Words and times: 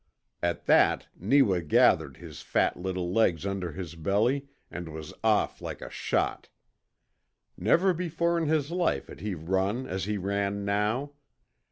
At 0.41 0.65
that 0.65 1.09
Neewa 1.15 1.59
gathered 1.61 2.17
his 2.17 2.41
fat 2.41 2.75
little 2.75 3.13
legs 3.13 3.45
under 3.45 3.73
his 3.73 3.93
belly 3.93 4.47
and 4.71 4.89
was 4.91 5.13
off 5.23 5.61
like 5.61 5.79
a 5.79 5.91
shot. 5.91 6.49
Never 7.55 7.93
before 7.93 8.39
in 8.39 8.47
his 8.47 8.71
life 8.71 9.09
had 9.09 9.19
he 9.19 9.35
run 9.35 9.85
as 9.85 10.05
he 10.05 10.17
ran 10.17 10.65
now. 10.65 11.11